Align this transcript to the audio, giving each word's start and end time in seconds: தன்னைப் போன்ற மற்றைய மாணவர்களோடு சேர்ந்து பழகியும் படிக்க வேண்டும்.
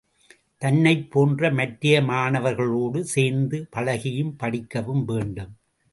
தன்னைப் 0.61 1.11
போன்ற 1.11 1.51
மற்றைய 1.51 2.01
மாணவர்களோடு 2.01 3.01
சேர்ந்து 3.05 3.67
பழகியும் 3.71 4.35
படிக்க 4.37 4.81
வேண்டும். 4.81 5.53